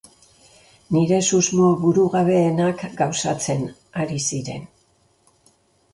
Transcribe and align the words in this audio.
Nire 0.95 1.19
susmo 1.27 1.67
burugabeenak 1.83 2.81
gauzatzen 3.03 3.63
ari 4.05 4.19
ziren. 4.29 4.69